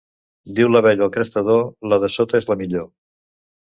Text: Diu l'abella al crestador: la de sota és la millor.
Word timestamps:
Diu 0.59 0.69
l'abella 0.75 1.05
al 1.07 1.11
crestador: 1.17 1.61
la 1.91 2.01
de 2.05 2.11
sota 2.17 2.41
és 2.43 2.49
la 2.53 2.59
millor. 2.63 2.89